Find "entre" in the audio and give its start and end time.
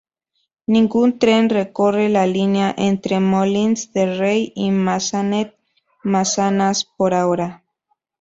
2.75-3.19